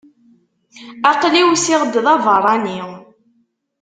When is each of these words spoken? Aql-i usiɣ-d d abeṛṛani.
Aql-i 1.11 1.43
usiɣ-d 1.51 1.93
d 2.05 2.07
abeṛṛani. 2.13 2.79